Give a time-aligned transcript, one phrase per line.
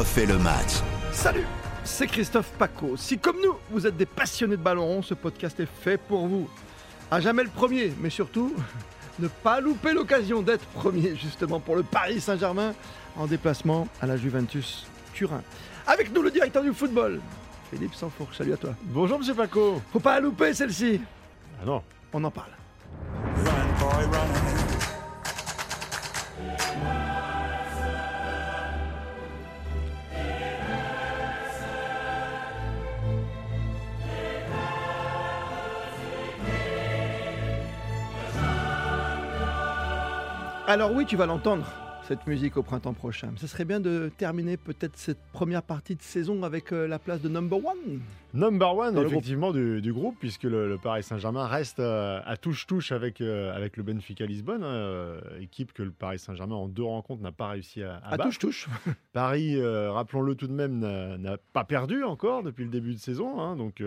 [0.00, 0.80] refait le match.
[1.12, 1.44] Salut,
[1.84, 2.96] c'est Christophe Paco.
[2.96, 6.26] Si comme nous, vous êtes des passionnés de ballon rond, ce podcast est fait pour
[6.26, 6.48] vous.
[7.10, 8.54] À jamais le premier, mais surtout,
[9.18, 12.72] ne pas louper l'occasion d'être premier justement pour le Paris Saint-Germain
[13.14, 15.42] en déplacement à la Juventus Turin.
[15.86, 17.20] Avec nous le directeur du football,
[17.70, 18.38] Philippe Sanfourche.
[18.38, 18.70] Salut à toi.
[18.84, 19.82] Bonjour Monsieur Paco.
[19.92, 20.98] Faut pas la louper celle-ci.
[21.60, 21.82] Ah non.
[22.14, 22.52] On en parle.
[40.70, 41.66] Alors oui, tu vas l'entendre,
[42.06, 43.32] cette musique au printemps prochain.
[43.38, 47.20] Ce serait bien de terminer peut-être cette première partie de saison avec euh, la place
[47.20, 47.98] de number one.
[48.32, 52.92] Number one, effectivement, du, du groupe, puisque le, le Paris Saint-Germain reste euh, à touche-touche
[52.92, 56.84] avec, euh, avec le Benfica Lisbonne, hein, euh, équipe que le Paris Saint-Germain, en deux
[56.84, 58.68] rencontres, n'a pas réussi à, à À touche-touche.
[59.12, 63.40] Paris, rappelons-le tout de même, n'a pas perdu encore depuis le début de saison.
[63.40, 63.82] hein, donc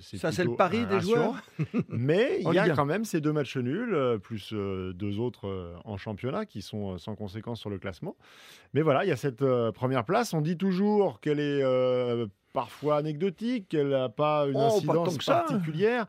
[0.00, 1.34] Ça, c'est le pari des joueurs.
[1.88, 6.46] Mais il y a quand même ces deux matchs nuls, plus deux autres en championnat
[6.46, 8.16] qui sont sans conséquence sur le classement.
[8.72, 10.32] Mais voilà, il y a cette première place.
[10.32, 11.62] On dit toujours qu'elle est
[12.60, 16.06] parfois anecdotique, qu'elle n'a pas une Oh, incidence particulière.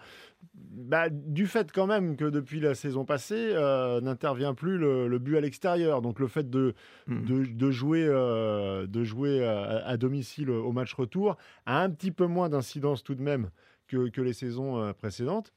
[0.53, 5.19] Bah, du fait quand même que depuis la saison passée, euh, n'intervient plus le, le
[5.19, 6.01] but à l'extérieur.
[6.01, 6.73] Donc le fait de,
[7.05, 7.25] Hmm.
[7.25, 12.11] de, de jouer, euh, de jouer à, à domicile au match retour a un petit
[12.11, 13.49] peu moins d'incidence tout de même
[13.87, 15.51] que, que les saisons euh, précédentes.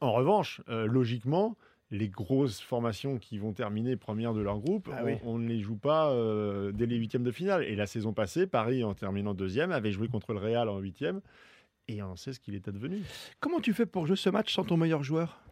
[0.00, 1.56] En revanche, euh, logiquement,
[1.90, 5.76] les grosses formations qui vont terminer première de leur groupe, Ah on, ne les joue
[5.76, 7.64] pas euh, dès les huitièmes de finale.
[7.64, 11.20] Et la saison passée, Paris, en terminant deuxième, avait joué contre le Real en huitième.
[11.86, 13.02] Et on sait ce qu'il est advenu.
[13.40, 15.43] Comment tu fais pour jouer ce match sans ton meilleur joueur?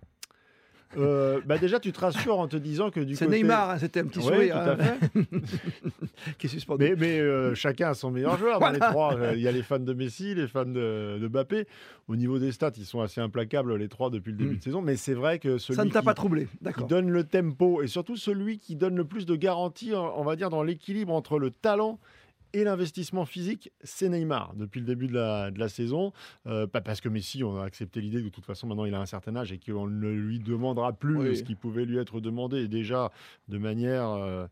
[0.97, 3.39] Euh, bah déjà, tu te rassures en te disant que du C'est côté...
[3.39, 6.33] Neymar, hein, c'était un petit sourire tout à hein, fait.
[6.39, 6.85] qui est suspendu.
[6.85, 9.17] Mais, mais, euh, chacun a son meilleur joueur dans les trois.
[9.17, 11.67] Euh, Il y a les fans de Messi, les fans de, de Mbappé.
[12.09, 14.59] Au niveau des stats, ils sont assez implacables les trois depuis le début Mm.
[14.59, 14.83] de saison.
[14.83, 17.83] Mais c'est vrai que celui Ça ne t'a qui, pas troublé, qui donne le tempo
[17.83, 21.13] et surtout celui qui donne le plus de garanties, on on va dire, dans l'équilibre
[21.13, 21.99] entre le talent
[22.53, 26.13] et l'investissement physique, c'est Neymar depuis le début de la, de la saison.
[26.47, 28.95] Euh, pas parce que Messi, on a accepté l'idée que de toute façon maintenant il
[28.95, 31.37] a un certain âge et qu'on ne lui demandera plus Oui.
[31.37, 33.11] ce qui pouvait lui être demandé déjà
[33.49, 34.47] de manière euh,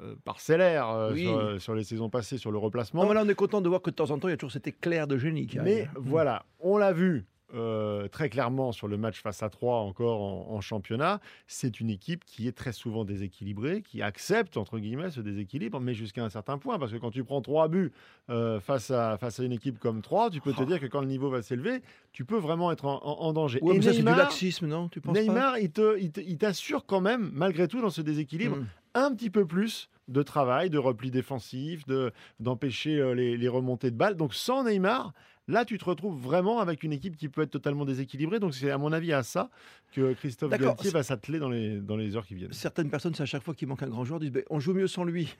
[0.00, 1.22] euh, parcellaire euh, Oui.
[1.24, 3.02] sur, sur les saisons passées sur le replacement.
[3.02, 4.34] Non, mais là, on est content de voir que de temps en temps, il y
[4.34, 8.72] a toujours cet éclair de génie qui Mais voilà, on l'a vu euh, très clairement
[8.72, 11.20] sur le match face à 3 encore en, en championnat.
[11.46, 15.94] C'est une équipe qui est très souvent déséquilibrée, qui accepte entre guillemets ce déséquilibre, mais
[15.94, 16.78] jusqu'à un certain point.
[16.78, 17.92] Parce que quand tu prends 3 buts
[18.30, 20.64] euh, face, à, face à une équipe comme 3, tu peux te Oh.
[20.66, 23.58] dire que quand le niveau va s'élever, tu peux vraiment être en, en- en danger.
[23.62, 24.88] Ouais, Et mais ça, c'est du Neymar, laxisme, non?
[24.88, 28.00] Tu penses Neymar, il te- il te- il t'assure quand même, malgré tout, dans ce
[28.02, 28.66] déséquilibre, Hmm.
[28.94, 33.90] un petit peu plus de travail, de repli défensif, de, d'empêcher euh, les, les remontées
[33.90, 34.16] de balles.
[34.16, 35.12] Donc sans Neymar,
[35.48, 38.38] là tu te retrouves vraiment avec une équipe qui peut être totalement déséquilibrée.
[38.40, 39.50] Donc c'est à mon avis à ça
[39.92, 40.50] que Christophe.
[40.58, 42.52] Galtier va s'atteler dans les, dans les heures qui viennent.
[42.52, 44.74] Certaines personnes, c'est à chaque fois qu'il manque un grand joueur, disent ben, on joue
[44.74, 45.34] mieux sans lui.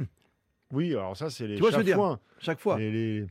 [0.72, 1.56] Oui, alors ça c'est les
[2.40, 2.78] chaque fois.
[2.78, 3.26] les, les- Hmm.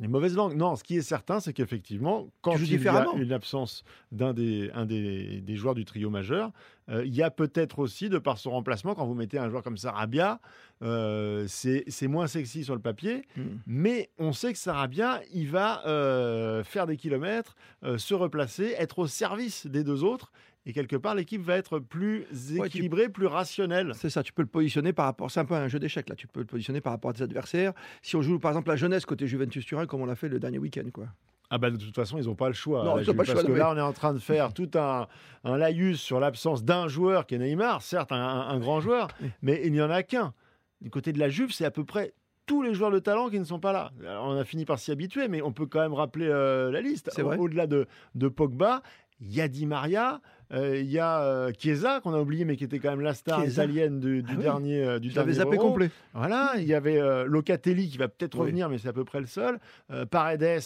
[0.00, 0.56] Les mauvaises langues.
[0.56, 4.70] Non, ce qui est certain, c'est qu'effectivement, quand il y a une absence d'un des,
[4.74, 6.50] un des, des joueurs du trio majeur,
[6.90, 9.62] euh, il y a peut-être aussi, de par son remplacement, quand vous mettez un joueur
[9.62, 10.40] comme Sarabia,
[10.82, 13.58] euh, c'est moins sexy sur le papier, Hmm.
[13.66, 17.56] mais on sait que Sarabia, il va euh, faire des kilomètres,
[17.96, 20.30] se replacer, être au service des deux autres.
[20.66, 23.92] Et quelque part, l'équipe va être plus tu- équilibrée, plus rationnelle.
[23.94, 25.30] C'est ça, tu peux le positionner par rapport.
[25.30, 26.14] C'est un peu un jeu d'échecs là.
[26.14, 27.72] Tu peux le positionner par rapport à tes adversaires.
[28.00, 30.38] Si on joue par exemple la jeunesse côté Juventus Turin, comme on l'a fait le
[30.38, 31.06] dernier week-end, quoi.
[31.50, 32.82] Ah bah de toute façon, ils n'ont pas le choix.
[32.82, 33.92] Non, la ils ont Juve, pas le parce choix, que là, là, on est en
[33.92, 35.06] train de faire tout un,
[35.44, 39.08] un laïus sur l'absence d'un joueur qui est Neymar, certes un, grand joueur,
[39.42, 40.32] mais il n'y en a qu'un.
[40.80, 42.14] Du côté de la Juve, c'est à peu près
[42.46, 43.92] tous les joueurs de talent qui ne sont pas là.
[44.00, 46.80] Alors, on a fini par s'y habituer, mais on peut quand même rappeler euh, la
[46.80, 47.10] liste.
[47.12, 48.82] C'est Au-delà de, de Pogba,
[49.20, 50.20] il y a Di Maria,
[50.56, 53.40] il y a euh, Chiesa, qu'on a oublié, mais qui était quand même la star
[53.42, 53.64] Chiesa.
[53.64, 54.42] italienne du, du Ah oui.
[54.42, 55.68] dernier euh, du J'avais dernier zappé Euro.
[55.70, 55.90] complet.
[56.14, 58.42] Voilà, il y avait euh, Locatelli qui va peut-être Oui.
[58.42, 59.58] revenir, mais c'est à peu près le seul.
[59.90, 60.60] Euh, Paredes,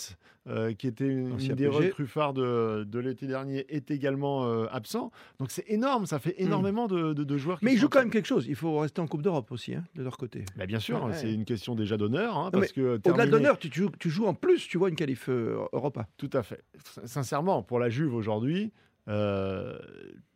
[0.48, 5.10] euh, qui était une, des recrues phares de, de l'été dernier, est également euh, absent.
[5.38, 7.58] Donc c'est énorme, ça fait énormément de, de- de joueurs.
[7.58, 7.68] qui Hmm.
[7.68, 8.46] Mais ils jouent quand même quelque chose.
[8.48, 10.44] Il faut rester en Coupe d'Europe aussi, hein, de leur côté.
[10.56, 11.12] Bah, bien sûr, Ouais.
[11.14, 14.08] c'est une question déjà d'honneur, hein, parce que Au-delà terminer- l'honneur, tu, tu joues, tu
[14.10, 16.06] joues en plus, tu vois, une qualif euh, Europa.
[16.16, 16.62] Tout à fait.
[17.04, 18.72] Sincèrement, pour la Juve aujourd'hui,
[19.08, 19.78] euh,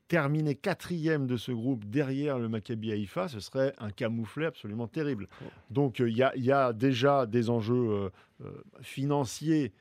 [0.09, 5.27] terminer quatrième de ce groupe derrière le Maccabi Haïfa, ce serait un camouflet absolument terrible.
[5.71, 8.11] Donc euh, il y, y a déjà des enjeux
[8.45, 8.51] euh,
[8.83, 9.73] financiers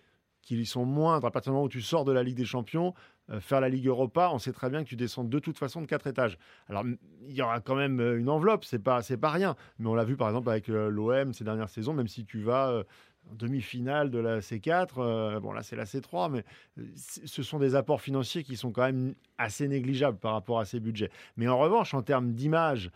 [0.41, 2.93] qui sont moindres à partir du moment où tu sors de la Ligue des Champions.
[3.41, 5.85] faire la Ligue Europa, on sait très bien que tu descends de toute façon de
[5.85, 6.38] quatre étages.
[6.67, 6.83] Alors,
[7.27, 9.55] il y aura quand même une enveloppe, c'est pas, pas rien.
[9.79, 12.83] Mais on l'a vu par exemple avec l'OM ces dernières saisons, même si tu vas
[13.31, 16.44] demi-finale de la C4, bon là c'est la C3, mais
[16.95, 20.79] ce sont des apports financiers qui sont quand même assez négligeables par rapport à ces
[20.79, 21.12] budgets.
[21.38, 22.91] Mais en revanche, en termes d'image,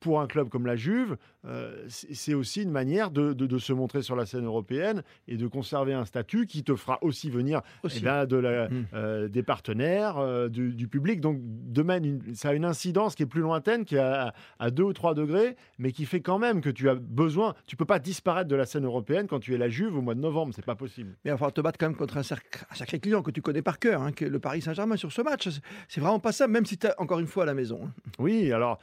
[0.00, 1.16] pour un club comme la Juve,
[1.46, 5.94] euh, c'est aussi une manière de, se montrer sur la scène européenne et de conserver
[5.94, 8.86] un statut qui te fera aussi venir eh de la, mmh.
[8.94, 11.20] euh, des partenaires, euh, du, public.
[11.20, 12.00] Donc, demain,
[12.34, 15.14] ça a une incidence qui est plus lointaine, qui est à, à 2 ou 3
[15.14, 17.54] degrés, mais qui fait quand même que tu as besoin.
[17.66, 20.14] Tu peux pas disparaître de la scène européenne quand tu es la Juve au mois
[20.14, 20.52] de novembre.
[20.54, 21.16] C'est pas possible.
[21.24, 23.62] Mais il va falloir te battre quand même contre un, sacré client que tu connais
[23.62, 25.48] par cœur, hein, que le Paris Saint-Germain sur ce match.
[25.88, 27.80] C'est vraiment pas ça, même si tu es encore une fois à la maison.
[27.84, 27.92] Hein.
[28.18, 28.78] Oui, alors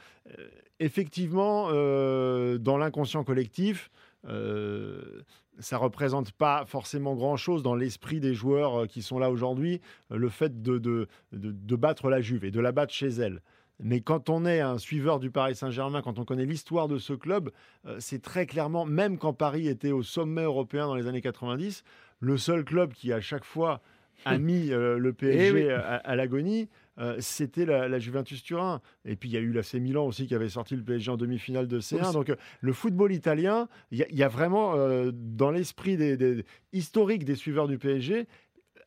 [0.80, 3.90] effectivement, euh, dans l'inconscient collectif,
[4.28, 5.22] euh,
[5.60, 9.80] ça représente pas forcément grand-chose dans l'esprit des joueurs euh, qui sont là aujourd'hui,
[10.10, 13.40] euh, le fait de, de, de, battre la Juve et de la battre chez elle.
[13.80, 17.12] Mais quand on est un suiveur du Paris Saint-Germain, quand on connaît l'histoire de ce
[17.12, 17.50] club,
[17.98, 21.82] c'est très clairement, même quand Paris était au sommet européen dans les années 90,
[22.20, 23.80] le seul club qui à chaque fois
[24.24, 26.68] a mis le PSG eh à l'agonie,
[26.98, 28.80] euh, c'était la, Juventus Turin.
[29.04, 31.16] Et puis il y a eu l'AC Milan aussi qui avait sorti le PSG en
[31.16, 32.12] demi-finale de C1.
[32.12, 37.34] Donc euh, le football italien, il y, a vraiment euh, dans l'esprit des, historique des
[37.34, 38.26] suiveurs du PSG,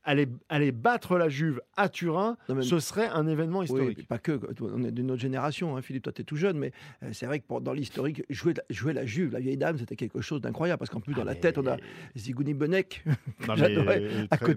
[0.07, 4.07] aller, battre la Juve à Turin, ce serait un événement historique.
[4.07, 6.71] pas que, on est d'une autre génération, hein, Philippe, toi tu es tout jeune, mais
[7.03, 10.21] euh, c'est vrai que dans l'historique, jouer, jouer la Juve, la vieille dame, c'était quelque
[10.21, 11.77] chose d'incroyable, parce qu'en plus, dans la ah, tête, on a
[12.15, 13.03] Zigouni Benek,
[13.55, 14.03] j'adorais,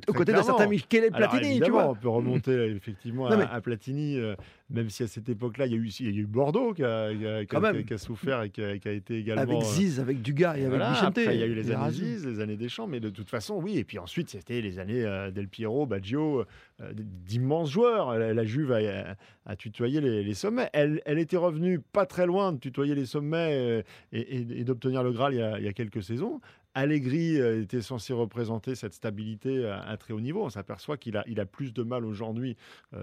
[0.08, 1.91] aux côtés d'un certain Michele Platini, tu vois.
[1.91, 4.37] On peut remonter effectivement à, Platini, euh,
[4.70, 6.84] même si à cette époque-là, il y, a eu, il y a eu Bordeaux qui
[6.84, 7.12] a,
[7.44, 9.43] qui a, souffert et qui a, été également.
[9.43, 12.40] Avec Ziz, avec Dugas et avec voilà, il y a eu les années Ziz, les
[12.40, 13.78] années Deschamps, mais de toute façon, oui.
[13.78, 16.44] Et puis ensuite, c'était les années euh, Del Piero, Baggio,
[16.81, 18.17] euh, d'immenses joueurs.
[18.17, 20.70] La, Juve a, tutoyé les, sommets.
[20.73, 23.82] Elle, elle, était revenue pas très loin de tutoyer les sommets euh,
[24.12, 26.40] et, d'obtenir le Graal il y, a, quelques saisons.
[26.75, 30.44] Allegri euh, était censé représenter cette stabilité à, très haut niveau.
[30.44, 32.56] On s'aperçoit qu'il a, il a plus de mal aujourd'hui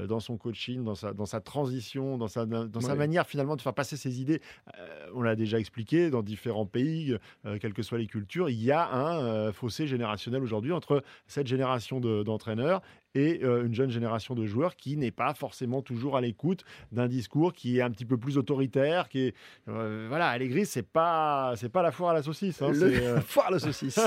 [0.07, 3.61] dans son coaching, dans sa, dans sa transition, dans sa, dans sa manière finalement de
[3.61, 4.41] faire passer ses idées.
[5.13, 7.15] on l'a déjà expliqué dans différents pays,
[7.59, 11.99] quelles que soient les cultures, il y a un fossé générationnel aujourd'hui entre cette génération
[11.99, 12.81] d'entraîneurs
[13.17, 17.07] et euh, une jeune génération de joueurs qui n'est pas forcément toujours à l'écoute d'un
[17.07, 19.35] discours qui est un petit peu plus autoritaire, qui est
[19.67, 22.61] euh, voilà, Allegri c'est pas c'est pas la foire à la saucisse.
[22.61, 23.99] Hein, le euh, foire à la saucisse.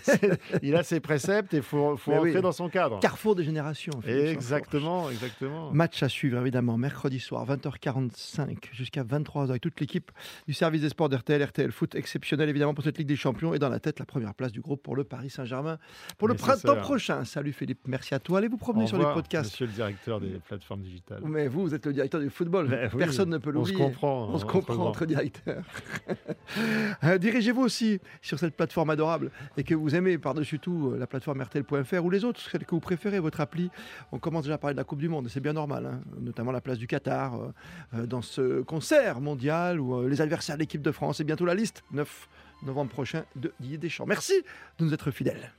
[0.62, 3.00] il a ses préceptes et faut faut entrer dans son cadre.
[3.00, 3.92] Carrefour des générations.
[4.06, 5.72] Exactement, exactement.
[5.72, 10.12] Match à suivre évidemment mercredi soir 20h45 jusqu'à 23h avec toute l'équipe
[10.46, 13.58] du service des sports d'RTL, RTL Foot exceptionnel évidemment pour cette Ligue des Champions et
[13.58, 15.78] dans la tête la première place du groupe pour le Paris Saint-Germain
[16.18, 17.24] pour le printemps prochain.
[17.24, 19.50] Salut Philippe, merci à toi allez vous promener sur les podcasts.
[19.50, 21.20] Monsieur le directeur des plateformes digitales.
[21.24, 22.68] Mais vous, vous êtes le directeur du football.
[22.68, 23.76] Ben Personne ne peut l'oublier.
[23.76, 24.28] On se comprend.
[24.28, 25.62] On se comprend entre directeurs.
[27.02, 31.06] Euh, dirigez-vous aussi sur cette plateforme adorable et que vous aimez par-dessus tout euh, la
[31.06, 33.70] plateforme RTL.fr ou les autres, celles que vous préférez, votre appli.
[34.12, 36.00] On commence déjà à parler de la Coupe du Monde, c'est bien normal, hein.
[36.20, 37.38] notamment la place du Qatar
[37.94, 41.54] euh, dans ce concert mondial ou les adversaires de l'équipe de France et bientôt la
[41.54, 42.28] liste 9
[42.62, 44.06] novembre prochain de Didier Deschamps.
[44.06, 44.34] Merci
[44.78, 45.52] de nous être fidèles.